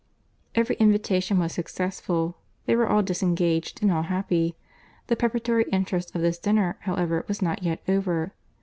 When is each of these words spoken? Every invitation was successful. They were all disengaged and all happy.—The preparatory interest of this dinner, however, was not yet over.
Every 0.55 0.75
invitation 0.77 1.37
was 1.37 1.53
successful. 1.53 2.39
They 2.65 2.75
were 2.75 2.87
all 2.89 3.03
disengaged 3.03 3.83
and 3.83 3.91
all 3.91 4.01
happy.—The 4.09 5.15
preparatory 5.15 5.65
interest 5.71 6.15
of 6.15 6.23
this 6.23 6.39
dinner, 6.39 6.77
however, 6.79 7.23
was 7.27 7.39
not 7.39 7.61
yet 7.61 7.83
over. 7.87 8.33